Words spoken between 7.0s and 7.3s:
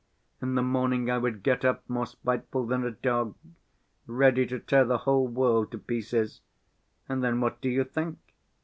And